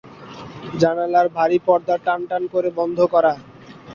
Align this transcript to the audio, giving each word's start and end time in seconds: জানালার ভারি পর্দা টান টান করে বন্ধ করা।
জানালার 0.79 1.27
ভারি 1.37 1.57
পর্দা 1.67 1.95
টান 2.05 2.19
টান 2.29 2.43
করে 2.53 2.69
বন্ধ 2.79 2.97
করা। 3.13 3.33